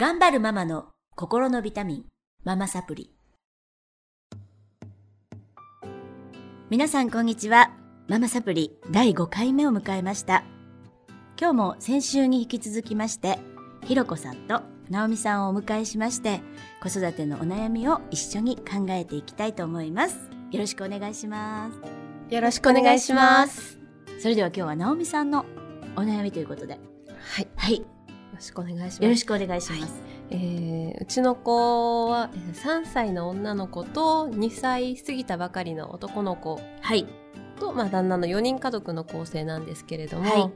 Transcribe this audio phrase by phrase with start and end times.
[0.00, 2.04] 頑張るママの心のビタミン、
[2.44, 3.10] ママサプリ。
[6.70, 7.72] 皆さんこんにちは。
[8.06, 10.44] ママサプリ第5回目を迎えました。
[11.36, 13.40] 今日も先週に引き続きまして、
[13.86, 16.42] ひろこさんと直美さんをお迎えしまして、
[16.80, 20.16] 子育てのお悩みを一緒に考えていきたいと思います。
[20.52, 22.32] よろしくお願いします。
[22.32, 23.80] よろしくお願いします。
[24.20, 25.44] それでは今日は直美さんの
[25.96, 26.78] お悩みということで。
[27.18, 27.44] はい。
[27.46, 27.97] よはい。
[28.38, 29.02] ろしくお願いします。
[29.02, 30.02] よろしくお願いします。
[30.30, 37.06] えーうちの子はえー3歳の女の子と2歳過ぎたばかりの男の子はい。
[37.58, 40.52] と、まあ、旦那の4人家族の構成なんですけれども、はい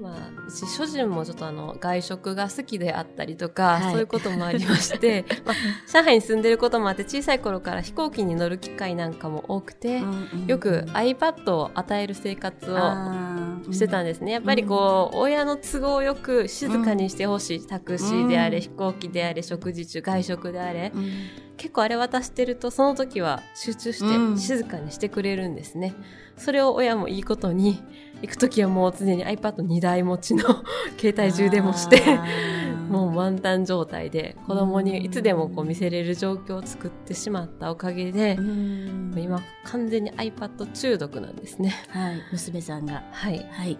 [0.00, 5.54] まあ、うち主人もちょっとあの外食が好きであったりとか、はいそういうこともありまして、 まあ、
[5.92, 10.02] 上海に住んでることもあって小さい頃から飛行機に乗る機会なんかも多くて、
[10.46, 14.32] よく iPad を与える生活をしてたんですね。
[14.32, 17.66] やっぱりこう、親の都合よく静かにしてほしい。
[17.66, 20.92] タクシーであれ、うん飛行機であれ、食事中、外食であれ。
[20.94, 25.94] うん結構あれ渡してると、その時は集中しうんて静かにしてくれるんですね。
[26.36, 27.82] それを親もいいことに、
[28.22, 30.44] 行く時はもう常に iPad2 台持ちの
[30.98, 32.00] 携帯充電もして、
[32.88, 41.74] もう満タン状態で子供にいつでもこう見せれる状況を作ってしまったおかげでう、ん今完全に iPad 中毒なんですね。
[41.88, 42.16] はい。
[42.32, 43.02] 娘さんが。
[43.10, 43.46] はい。
[43.50, 43.78] はい。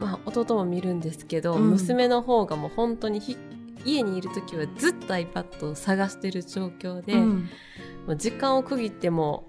[0.00, 3.36] まあ、弟も見るんですけど、うん娘の方がもう本当にひ
[3.84, 7.48] 家にいる時はずっと iPad を探してる状況で、うん
[8.06, 9.48] もう時間を区切っても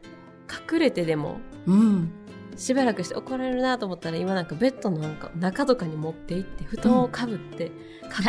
[0.71, 2.11] 隠れてでもうん。
[2.55, 7.71] しばらくして怒られるなと思ったら今なんかベッドのなんか中とかに持って行って布団をかぶって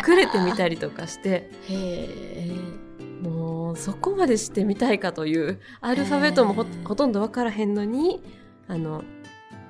[0.07, 2.55] 隠れてみたりとかして、 へえ。
[3.21, 8.21] もうそこまでしてみたいかというアルファベットもほ,、とんどわからへんのに
[8.67, 9.03] あの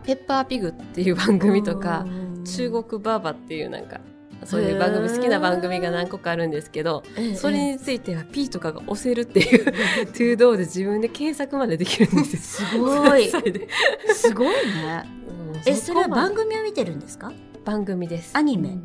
[0.04, 2.06] ペッパーピグっていう番組とか、
[2.46, 4.00] 中国バーバっていうなんか
[4.44, 12.70] そういう番組好きな番組が何個かあるんですけど国それについては P とかが押せるっていう トゥードーで自分で検索までできるんですよ。
[12.70, 13.26] すごい。
[13.30, 13.68] 3歳で。
[14.14, 15.04] すごいね。
[15.30, 17.32] うんえ、それは番組を見てるんですか？
[17.64, 18.32] 番組です。
[18.36, 18.78] アニメ？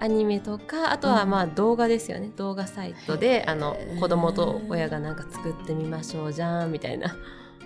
[0.00, 7.14] アニメとかあとはまあ動画ですよね、動画サイトであの子供と親がなんか作ってみましょうじゃんみたいな、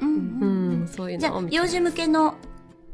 [0.01, 0.89] ううんん。
[0.89, 2.35] そういうじゃのを見てあ幼児向けの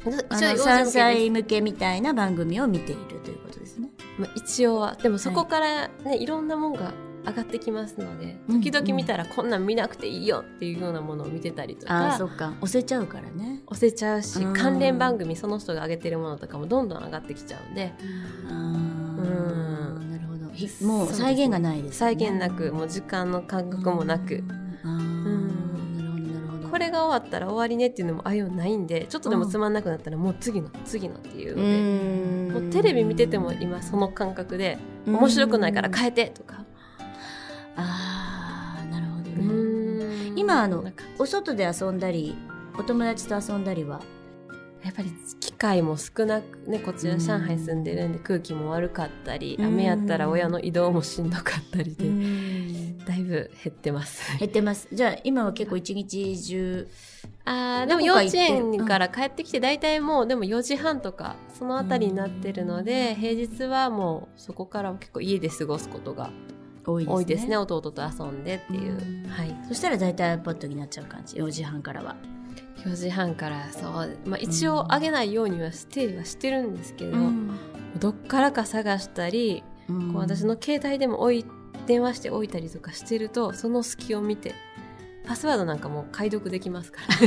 [0.06, 3.88] 一応あの幼児向けです3歳向けみたいな番組を見ているということですね。
[4.19, 6.93] まあ、一応はでもそこからね、い、ろんなもんが
[7.27, 12.55] 上がってきますのでうん時々見たらこんなん見なくていいよっていうようなものを見てたりとああ、かそっか。
[12.62, 13.62] 押せちゃうからね。
[13.66, 17.93] 押せちゃうしうん関連番組その人が上げてるものとかもどんどん上がってきちゃうんで
[18.49, 20.50] あうあ、んなるほど。
[20.55, 21.93] ひそうもう再現がないですね。
[21.97, 24.43] 再現なくもう時間の感覚もなく
[26.80, 31.62] れが終わったら終わりねっていうのもああいうのないんでちょっとでもつまんなくなったらもう次の次のっていううの
[32.52, 32.60] で。
[32.60, 36.64] もうテレビ見てても今その感覚で面白くないから変えてとか。
[37.76, 39.34] ああ、なるほどう
[39.94, 40.32] ね。
[40.34, 40.84] 今あの
[41.19, 42.34] お外で遊んだり、
[42.76, 44.00] お友達と遊んだりは？
[44.82, 52.06] やっぱり機会も少なくねこちら上海住んでるんで空気も悪かったりうん雨やったら親の移動もしんどかったりで
[53.30, 54.22] ぶ減ってます。
[54.44, 54.88] ってます。
[54.92, 56.88] じゃあ今は結構一日中。
[57.44, 66.30] あーでもど幼稚園から帰ってきて大体もうでも4時半とかそのあたりになってるので平日はもうそこから結構家で過ごすことが
[66.86, 67.16] 多いですね。
[67.16, 72.16] 多いですね弟と遊んでっていううんはいそしたら大体 iPad になっちゃう感じ？4時半からは。
[72.84, 77.19] 4時半からそう、まあ、一応あげないようにはしてはしてるんですけど、
[77.98, 81.44] どっからか探したり、うんこう私の携帯でも置い
[81.90, 84.54] 電話しておいたりとかしてるとその隙を見て
[85.26, 87.26] パスワードなんかもう解読できますから、ね、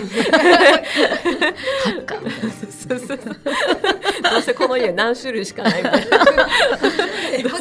[1.84, 2.52] ハッカーみたいな。
[2.52, 3.18] そうそうそう。
[3.18, 6.04] どうせこの家何種類しかないみたい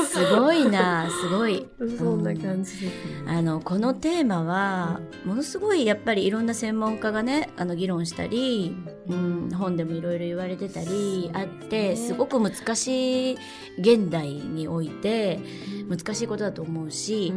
[0.06, 1.68] すごいな、すごい。
[1.78, 2.90] なそんな感じです、ね
[3.26, 8.76] あのこのテーマはものすごいやっぱりいろんな専門家がねあの議論したり、
[9.08, 13.38] うん、本でもいろいろ言われてたりあってすごく難しい
[13.78, 15.40] 現代において
[15.88, 17.32] 難しいことだと思うし、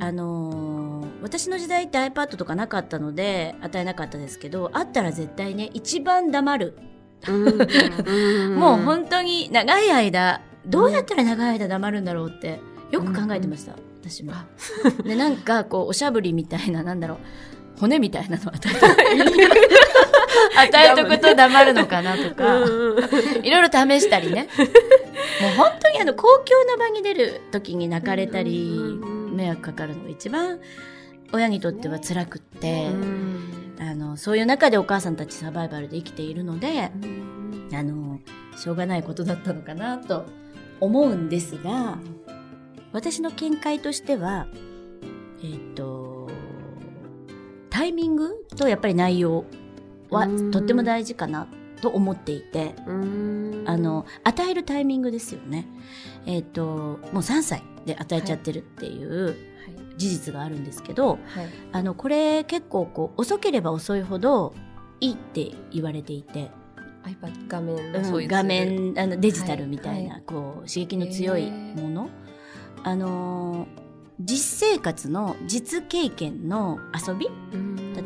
[0.00, 0.88] あのー
[1.22, 6.78] 私の時代って iPad とかなかったので与えなかったですけどあったら絶対ね一番黙る、
[8.56, 12.60] もう本当に長い間どうやったら長い間黙るんだろうって
[12.90, 14.32] よく考えてました、私も。
[15.02, 17.18] でなんかこうおしゃぶりみたいななんだろう
[17.80, 19.38] 骨みたいなの与えとく
[20.56, 22.64] 与えとくと黙るのかなとか。
[23.42, 24.48] いろいろ試したりね。
[25.40, 30.58] もう本当にあの公共の場に出る時に泣かれたりうん迷惑かかるのが一番
[31.32, 32.88] 親にとっては辛くって、
[33.78, 36.90] あのそういう中でお母さんたちサバイバルで生きているので
[37.72, 38.18] あの
[38.56, 40.24] しょうがないことだったのかなと
[40.80, 41.98] 思うんですが
[42.92, 44.46] 私の見解としては、
[45.42, 46.30] えっ、と、
[47.68, 49.44] タイミングとやっぱり内容
[50.10, 50.50] はうん。
[50.50, 51.48] とっても大事かな
[51.80, 53.68] と思っていて、うーん。
[53.68, 55.66] あの、与えるタイミングですよね。
[56.26, 59.34] えっ、と、もう3歳で与えちゃってるっていうはい。
[59.96, 61.18] 事実があるんですけど、はい。
[61.72, 64.54] あの、これ結構こう、遅ければ遅いほど
[65.00, 66.50] いいって言われていて、
[67.04, 70.22] iPad 画面そういう画面あのデジタルみたいな、はい。
[70.26, 72.10] こう刺激の強いもの、
[72.84, 73.88] あのー
[74.20, 77.28] 実生活の実経験の遊び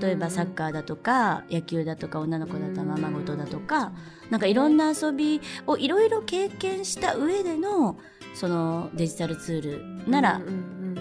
[0.03, 3.93] 例えばサッカーだとか野球だとか女の子だったらままごとだとか
[4.31, 7.99] なんかいろんな遊びをいろいろ経験した上での
[8.35, 10.41] そのデジタルツールなら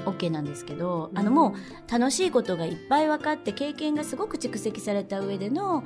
[0.05, 5.83] OK なんですけど、あのもう楽しいことがいっぱい分かって経験がすごく蓄積された上での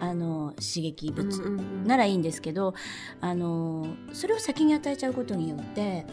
[0.00, 1.40] あの刺激物
[1.84, 2.74] ならいいんですけど、
[3.20, 6.06] あのそれを先に与えちゃうことによって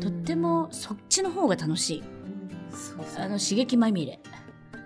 [0.00, 2.02] とってもそっちの方が楽しい。
[3.18, 4.18] あの刺激まみれ。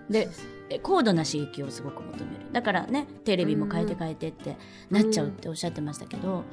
[0.09, 2.45] でえ高度な刺激をすごく求める。
[2.51, 4.57] だからねテレビも変えて変えてって
[4.91, 6.43] なっちゃうっておっしゃってましたけど、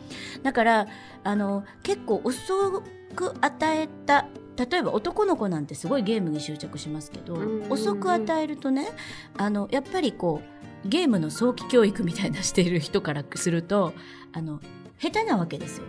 [0.43, 0.87] だから
[1.25, 2.83] あの結構遅
[3.15, 4.27] く与えた
[4.57, 7.73] 例えば男の子なんてすごいゲームに執着しますけど、うんうんうん。
[7.73, 8.89] 遅く与えるとね
[9.37, 10.41] あのやっぱりこ
[10.85, 13.93] うゲームの早期教育みたいなしている人からすると
[14.33, 14.61] あの
[14.99, 15.85] 下手なわけですよ。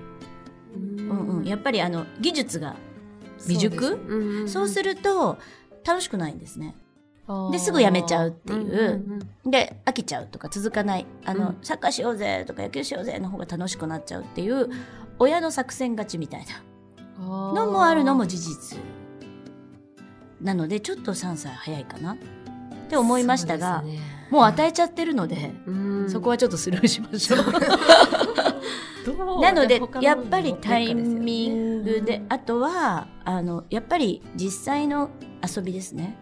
[0.76, 1.38] うん。
[1.40, 2.76] うん、やっぱりあの技術が
[3.40, 4.46] 未熟？
[4.48, 4.82] そうす。
[4.82, 5.38] るると
[5.86, 6.76] 楽しくないんですね。
[7.52, 9.22] ですぐやめちゃうっていう。
[9.46, 11.06] で飽きちゃうとか続かない。
[11.26, 11.58] あの、うん。
[11.62, 14.70] サッカーしようぜとか野球しようぜの方が楽しくなっちゃうっていう
[15.20, 16.64] 親の作戦勝ちみたいな。
[17.20, 18.80] のもあるのも事実。
[20.42, 22.14] なのでちょっと3歳早いかな。
[22.14, 22.18] っ
[22.90, 23.84] て思いましたが、
[24.30, 25.52] もう与えちゃってるので、
[26.08, 27.40] そこははちょっとスルーしましょう。
[29.42, 35.10] なのでやっぱりタイミングで、あとはあのやっぱり実際の
[35.46, 36.18] 遊びですね、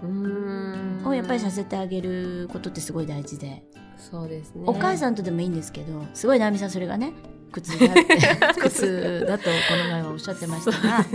[1.06, 3.64] をやっぱりさせてあげることってすごい大事で、
[3.98, 4.64] そうですね。
[4.66, 7.14] お母さんとでもいいんですけどすごい直美さんそれがね
[7.52, 8.04] 苦痛だって
[8.60, 9.50] 苦痛だとこ
[9.84, 11.06] の前はおっしゃってましたが。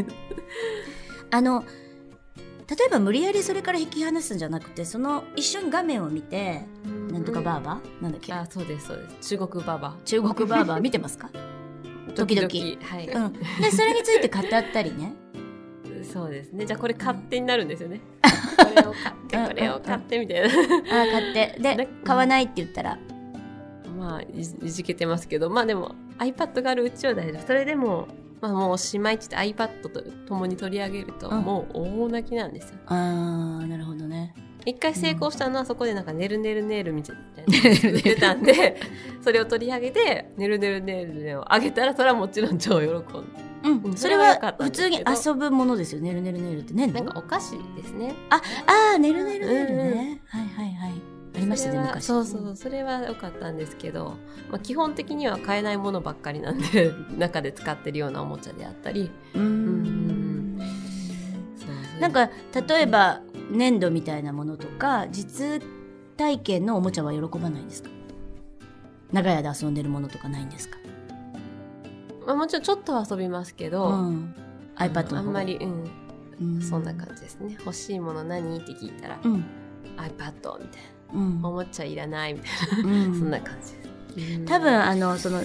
[1.32, 1.64] あの
[2.69, 6.67] 例えば無理やりそれから引き離すんじゃなくてその一緒に画面を見て
[7.12, 8.03] なんとかバーバー？
[8.03, 8.32] なんだっけ？
[8.32, 9.37] あそうですそうです。
[9.37, 11.31] 中国ババ中国バーバー見てますか？
[12.14, 12.49] 時々。
[12.49, 15.12] はい、うん、でそれについて語ったりね
[16.12, 16.67] そうですね。
[16.67, 18.01] じゃあこれ勝手になるんですよね。
[18.57, 20.47] これを買ってこれを買ってみたいな。
[20.47, 21.61] あー買って。
[21.61, 22.99] でね買わないって言ったら？
[23.99, 25.51] まあいいじけてますけど。
[25.51, 27.47] まあでも iPad があるうちは大丈夫。
[27.47, 28.09] それでも
[28.41, 31.43] まあもうおしまいって言って iPad と共に取り上げるとうん。
[31.43, 32.79] もう大泣きなんですよ。
[32.87, 34.35] あーなるほどね。
[34.67, 37.75] 一回成功したのはそこでなんかねるねるねるみたいな。
[37.75, 38.77] 作ってたんで
[39.23, 46.12] それを取り上げてねるねるねるねをあげたらそれはもちろん超喜んでうん、うんそれは普通に遊ぶものですよね。
[46.12, 46.73] るねるねるって。
[46.75, 48.15] ねなんかお菓子ですね。
[48.31, 48.37] あ
[48.67, 50.93] あーねるねるねるね、はいはいはい。
[51.37, 52.05] ありましたね昔。
[52.07, 54.17] そうそうそれは良かったんですけど、
[54.51, 59.11] まあ、基本的には買えないものばっかりなんで 中で使ってるようなおもちゃであったり。
[59.35, 60.59] うーん。
[62.01, 62.31] なんか
[62.67, 63.21] 例えば
[63.51, 65.63] 粘土みたいなものとか実
[66.17, 67.91] 体験のおもちゃは喜ばないんですか？
[69.13, 70.79] 長屋で遊んでるものとかないんですか、
[72.31, 74.35] まあ、もちろんちょっとは遊びますけど、うん、
[74.77, 75.91] iPad あんまり、うん。
[76.41, 76.62] うん。
[76.62, 77.56] そんな感じですね。
[77.59, 78.56] 欲しいもの何？
[78.59, 79.44] って聞いたら、うん。
[79.96, 80.82] iPad みたい
[81.13, 81.43] うん。
[81.43, 83.15] なおもちゃいらないみたいな、うん。
[83.19, 83.72] そんな感じ
[84.15, 84.44] です。
[84.44, 85.43] 多分あのその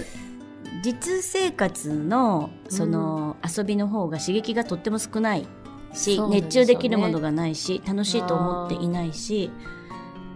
[0.82, 5.46] 実生活のその遊びの方が刺激がとっても少ない
[5.92, 9.50] し、そうなん熱中できるものがないし楽しいと思っていないし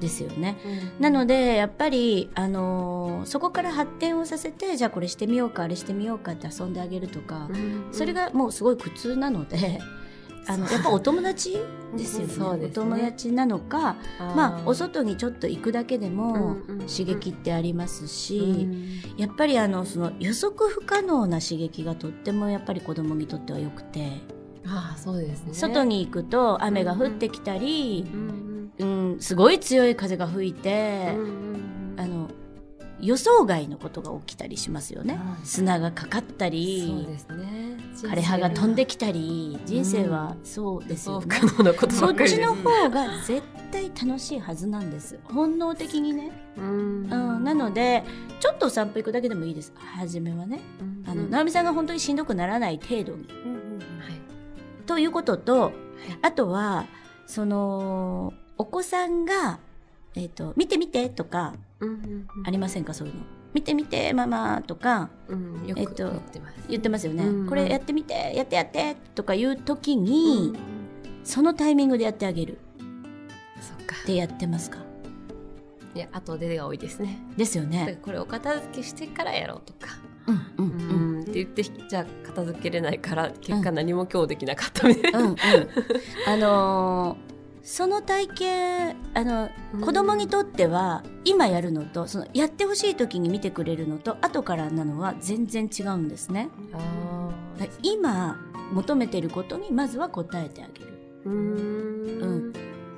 [0.00, 0.58] ですよね。
[0.64, 1.02] うん。
[1.02, 7.88] なのでやっぱり、あのーそこから発展をさせてじゃあこれしてみようかあれしてみようかって遊んであげるとか、うん。
[7.92, 9.80] それがもうすごい苦痛なので。
[10.46, 11.58] あのやっぱお友達
[11.94, 12.62] ですよね。
[12.62, 12.66] ね。
[12.66, 16.80] お友達なのかまあお外にちょっと行くだけでもうんうん。
[16.80, 19.18] うん刺激ってありますし、うん。
[19.18, 24.22] やっぱりあのその予測不可能な刺激がとってもやっぱり子供にとっては良くて、
[24.66, 25.52] ああそうですね。
[25.52, 28.49] 外に行くと雨が降ってきたりうん、うん
[28.80, 32.28] うんすごい強い風が吹いて、うんうんあの
[33.02, 35.46] 予想外のことが起きたりしますよね、はい。
[35.46, 37.78] 砂がかかったりね。
[37.94, 45.18] 枯葉が飛んできたり人生はそうですよね、不可能なことそっちの方が絶対楽しいはずなんです。
[45.24, 46.64] 本能的にね、うん。
[46.64, 48.04] うん、なので
[48.38, 49.72] ちょっとお散歩行くだけでもいいです。
[49.76, 50.60] 初めはね。
[51.06, 53.26] あの、直美さんが本当にしんどくならない程度に。
[53.28, 54.20] はい。
[54.86, 55.72] ということと、
[56.22, 56.86] あとは、
[57.26, 59.58] その、お子さんが、
[60.14, 61.54] えっ、と、見て見てとか、
[62.44, 62.92] ありませんか？
[62.92, 63.22] そういうの。
[63.54, 66.12] 見て見てママとか、うん、よく言ってま
[66.52, 72.58] す、言ってますよね、うんうん、これやってみてやってやってとか言う時に、うん、そのタイミングでやってあげる。
[73.62, 73.96] そっか。
[74.06, 74.76] でやってますか？
[75.94, 77.18] いや後でが多いですね。
[77.38, 77.98] ですよね。
[78.02, 79.88] これお片付けしてからやろうとか。
[80.26, 85.36] うんうんうん、って言ってじゃあ片付けれないから結果何も今日できなかったみたいな、うんうん、
[86.28, 87.29] あのー
[87.62, 96.48] その体験あの、うん、子供にとっては今やるのとそのやってほしい時に見てくれるのと後からなのは全然違うんですね。
[97.82, 98.38] 今
[98.72, 100.90] 求めてることにまずは答えてあげる。
[101.24, 102.52] うん、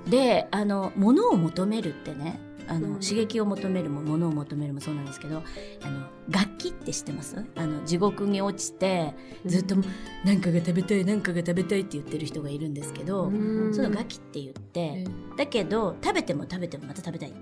[0.08, 2.38] であの物を求めるってね
[2.68, 5.42] あの、うん、刺激を求めるも物を求めるもそうなんですけど
[5.82, 7.44] あの楽器って知ってます？
[7.54, 9.14] あの地獄に落ちて
[9.44, 9.76] ずっと
[10.24, 17.32] 何かが食べたい何かが食べたいって言ってる人がいるんですけど、うん、その楽器って言って、うん、だけど食べても食べてもまた食べたい。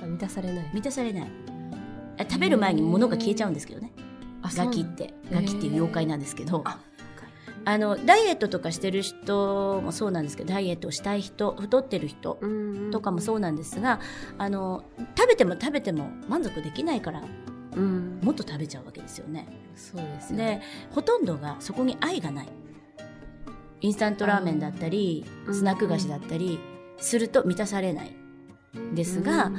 [0.00, 0.70] 満たされない。
[0.72, 1.30] 満たされない。
[2.30, 3.92] 食べる前に物が消えちゃうんですけどね。
[4.56, 5.12] 楽器って。
[5.30, 6.62] 楽器っていう妖怪なんですけど。
[7.68, 12.38] あのダイエットとかしてる人もそうなんですけどダイエットをしたい人太ってる人
[12.90, 14.00] とかもそうなんですが、
[14.38, 14.84] あの
[15.14, 17.22] 食べても食べても満足できないから、
[17.76, 19.46] うん、もっと食べちゃうわけですよね。
[19.76, 20.62] そうですね。
[20.88, 22.48] でほとんどがそこに愛がない。
[23.82, 26.58] インスタントラーメンだったりスナック菓子だったり
[26.96, 28.16] すると満たされない
[28.94, 29.50] ですが、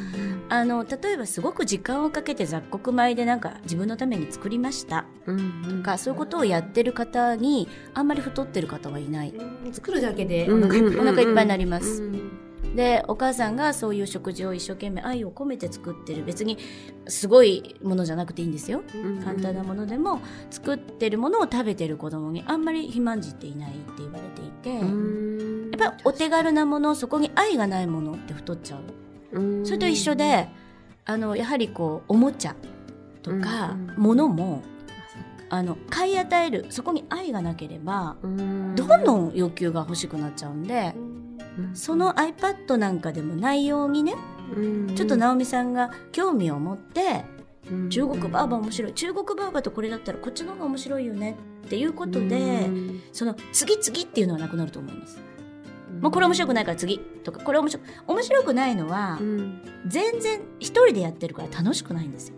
[0.49, 5.05] あの例えばすごく時間をかけて雑穀米でなんか自分のために作りました。
[5.25, 9.33] とか、そういうことをやってる方にあんまり太ってる方はいない、
[9.71, 12.03] 作るだけでお腹いっぱいお腹いっぱいになります。
[12.75, 16.23] でお母さんがそういう食事を一生懸命愛を込めて作ってる。
[16.23, 16.59] 別に
[17.07, 18.83] すごいものじゃなくていいんですよ、
[19.25, 28.81] 簡単なものでも作ってるものを食べてる子供にあんまり肥満児っていないって言われていて、やっぱりお手軽なものそこに愛がないものって太っちゃう
[29.63, 30.49] それと一緒で
[31.05, 32.55] あのやはりこうおもちゃ
[33.21, 34.63] とか物も、
[35.49, 40.93] あの買い与えるそこに愛がなければどんどん要求が欲しくなっちゃうんで、
[41.73, 44.15] その iPad なんかでも内容にね、
[44.95, 47.25] ちょっと直美さんが興味を持って
[47.89, 48.93] 中国バーバ面白い。
[48.93, 52.69] 中国バーバとこれだったらこっちの方が面白いよねっていうことで
[53.11, 55.19] その次々っていうのはなくなると思います。
[56.01, 56.99] もうこれ面白くないから次。
[57.23, 62.35] とかこれ面白面白くないのは、うん、全然一人でやってるから楽しくないんですよ。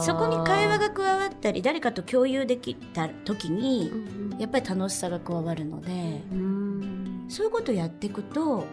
[0.00, 3.90] そこに会話が加わったり誰かと共有できた時に、
[4.32, 8.64] うん、やっぱり楽しさが加わるので、うん、そういうことをやっていくと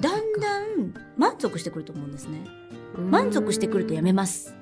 [0.00, 2.40] だんだん満足してくると思うんですね。
[2.96, 4.54] 満足してくるとやめます。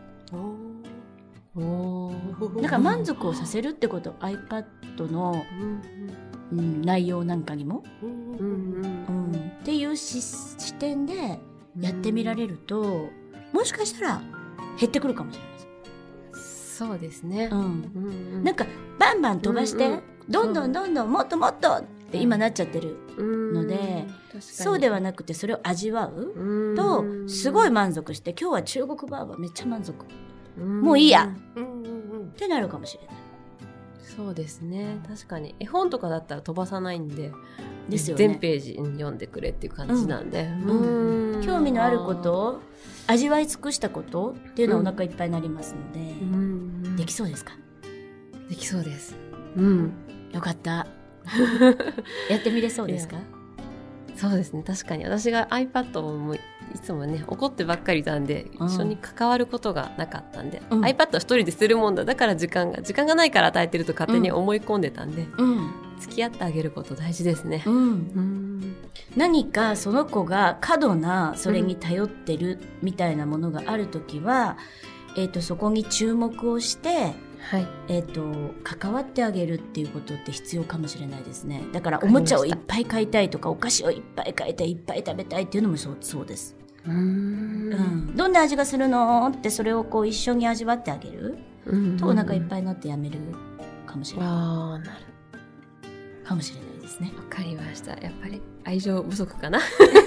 [1.54, 4.64] だから満足をさせるってこと iPad
[5.10, 5.44] の
[6.52, 11.38] うん、内容なんかにも、うん、っていう視点で
[11.80, 13.08] やってみられると、
[13.52, 14.22] もしかしたら
[14.78, 15.68] 減ってくるかもしれません。
[16.88, 18.42] そうですね、うん。
[18.42, 18.66] なんか
[18.98, 24.06] バンバン飛ばして、どんどんどんどんもっともっとって今なっちゃってるので、
[24.40, 30.04] そうではなくてそれを味わうとすごい満足して今日は中国バーバーめっちゃ満足。
[30.58, 31.26] もういいや。
[31.26, 33.16] ってなるかもしれない。
[34.16, 34.99] そうですね。
[35.09, 35.54] 確かに。
[35.59, 37.33] 絵本とかだったら飛ばさないんで
[37.88, 42.61] ですよ、ね、全ページ読んでくれっていう感じなんで、うん、興味のあること
[43.06, 47.52] 味わい尽くしたことっていうのはお腹いっぱいになりますので、うん、できそうですか？
[48.49, 49.16] できそうです。
[49.56, 49.92] うん。
[50.33, 50.87] よかった。
[52.30, 53.16] やってみれそうですか？
[54.16, 54.62] そうですね。
[54.62, 55.04] 確かに。
[55.04, 56.37] 私が iPad を
[56.75, 62.04] いつもね怒ってばっかりいたんで、一緒に関わることがなかったんで、うん、iPad は一人でするもんだ。
[62.04, 68.76] だから時間が時間がないから与えてると勝手に思い込んでたんで、うん、付き合ってあげること大事ですね、うん、
[69.16, 74.59] 何かその子が過度なそれに頼ってるみたいなものがある時は、
[75.16, 81.62] えーと、そこに注目をしてはい、えっ、ー、と関わってあげるっていうことって必要かもしれないですね。
[81.72, 86.56] だからおもちゃをいっぱい買いたいとかお菓子をいっぱい買いたいいっぱい食べたいっていうのもそうそうです。
[86.86, 89.28] うん、どんな味がするの？
[89.28, 91.38] ってそれをこう一緒に味わってあげる。
[91.98, 93.18] とお腹いっぱいになってやめる
[93.86, 94.28] かもしれない。
[94.28, 95.14] あなる。
[96.24, 97.12] かもしれないですね。
[97.16, 97.92] わかりました。
[97.92, 99.58] やっぱり愛情不足かな。
[99.58, 99.62] い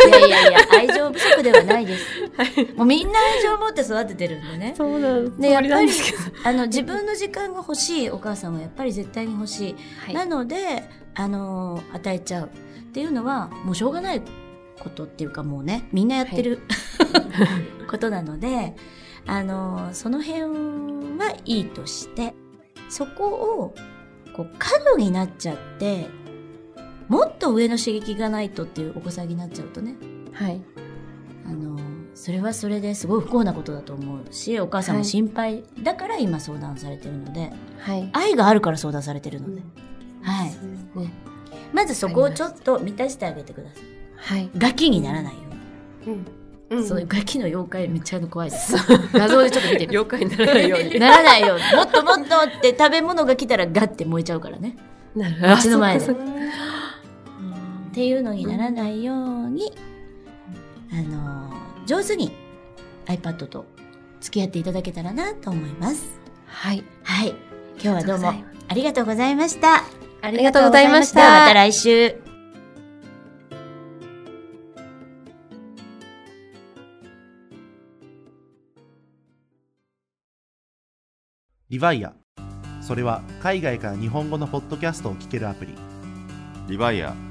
[0.09, 2.05] やいやいや、 愛情不足ではないです。
[2.35, 4.73] はい、もうみんな愛情を持って育ててるんでね。
[4.77, 5.91] そうなんで、やっぱり、
[6.43, 9.75] あの、自分の時間が欲しいお母さんはやっぱり絶対に欲しい。
[10.05, 14.21] はい、なので、あの、与えちゃうっていうのは、もうしょうがない
[14.79, 16.61] ことっていうかもうねみんなやってる、
[16.99, 18.75] はい、 ことなので
[19.25, 20.41] あのその辺
[21.17, 22.33] はいいとして
[22.89, 23.75] そこを
[24.33, 26.07] こう過度になっちゃって
[27.07, 29.95] もっと上の刺激がないとっていうお子さんになっちゃうとね、
[30.33, 30.61] はい、
[31.45, 31.77] あの
[32.15, 39.63] それはそれですごい不幸なことだと思うしお母さんも心配だから今相談されてるので、はい、愛があるから相談されてるので、うん、
[40.21, 40.49] はい、
[40.99, 41.13] ね、
[41.73, 43.83] まずそこをちょっと満たしてあげてください、
[44.15, 45.39] はい、ガキにならないよ
[46.05, 46.25] うに、うん。
[46.69, 48.75] うん、そういうガキの妖怪めっちゃ怖いです。
[49.13, 50.99] 画像でちょっと見て 妖怪にならないように。
[50.99, 51.63] ならないように。
[51.77, 54.75] もっともっとって食べ物が来たらガッて燃えちゃうからね。
[55.15, 55.53] なるほど。
[55.53, 56.05] うちの前で。
[57.97, 59.73] っていうのにならないように、
[60.91, 61.51] あの
[61.87, 62.31] 上手に
[63.07, 63.65] iPad と
[64.21, 66.07] 付き合っていただけたらなと思います。
[66.45, 66.83] はい。
[67.01, 67.29] はい。
[67.81, 68.35] 今日はどうも
[68.67, 69.83] ありがとうございました。
[70.21, 71.21] ありがとうございました。
[71.21, 72.21] また来週。
[81.69, 82.13] リヴァイア。
[82.83, 85.73] それは海外から日本語のポッドキャストを聞けるアプリ。
[86.67, 87.26] リヴァイア。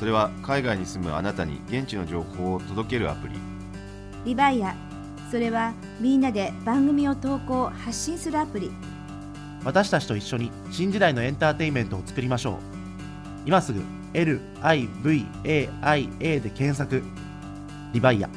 [0.00, 3.34] それは海外に住むあなたに現地の情報を届けるアプリ。
[4.24, 4.74] リバイア。
[5.30, 8.70] それはみんなで番組を投稿発信するアプリ。
[9.62, 12.54] 私たちと一緒に新時代のエンターテインメントを作りましょう。
[13.44, 13.82] 今すぐ
[14.14, 14.88] LIVAIA
[16.40, 17.02] で検索。
[17.92, 18.30] リバイア